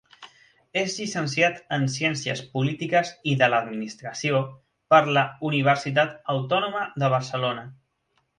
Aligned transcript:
És 0.83 0.93
llicenciat 1.01 1.59
en 1.75 1.83
Ciències 1.95 2.41
Polítiques 2.55 3.11
i 3.33 3.35
de 3.43 3.51
l'Administració 3.55 4.41
per 4.95 5.03
la 5.19 5.25
Universitat 5.51 6.17
Autònoma 6.37 6.89
de 7.05 7.13
Barcelona. 7.19 7.69